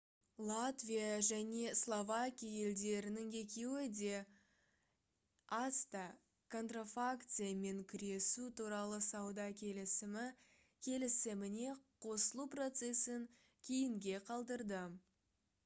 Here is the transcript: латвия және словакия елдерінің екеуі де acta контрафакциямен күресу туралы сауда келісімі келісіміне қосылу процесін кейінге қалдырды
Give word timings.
латвия 0.51 1.09
және 1.25 1.65
словакия 1.79 2.61
елдерінің 2.67 3.27
екеуі 3.39 3.89
де 3.97 4.15
acta 5.57 6.05
контрафакциямен 6.55 7.83
күресу 7.93 8.45
туралы 8.61 8.99
сауда 9.09 9.45
келісімі 9.61 10.23
келісіміне 10.89 11.75
қосылу 12.07 12.47
процесін 12.57 13.29
кейінге 13.69 14.23
қалдырды 14.31 14.81